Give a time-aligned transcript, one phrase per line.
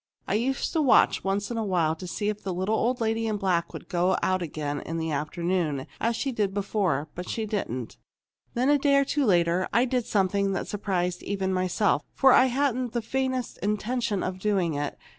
[0.27, 3.37] I used to watch once in a while to see if the little lady in
[3.37, 7.97] black would go out again in the afternoon, as she did before, but she didn't.
[8.55, 12.45] Then, a day or two later, I did something that surprised even myself, for I
[12.47, 14.97] hadn't the faintest intention of doing it.